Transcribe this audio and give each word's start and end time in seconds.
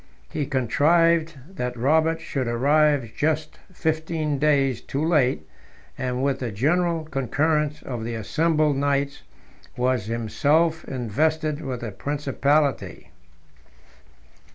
He 0.31 0.47
contrived 0.47 1.37
that 1.47 1.77
Robert 1.77 2.19
should 2.21 2.47
arrive 2.47 3.11
just 3.15 3.59
fifteen 3.71 4.39
days 4.39 4.81
too 4.81 5.05
late; 5.05 5.47
and 5.95 6.23
with 6.23 6.39
the 6.39 6.51
general 6.51 7.03
concurrence 7.05 7.83
of 7.83 8.03
the 8.03 8.15
assembled 8.15 8.77
knights 8.77 9.21
was 9.77 10.07
himself 10.07 10.83
invested 10.85 11.61
with 11.61 11.81
the 11.81 11.91
principality. 11.91 13.11